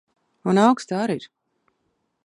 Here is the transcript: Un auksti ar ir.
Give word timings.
Un 0.49 0.61
auksti 0.63 0.95
ar 1.01 1.13
ir. 1.17 1.25